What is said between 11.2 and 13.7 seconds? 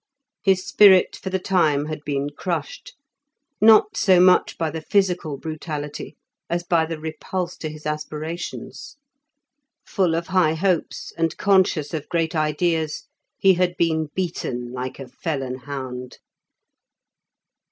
conscious of great ideas, he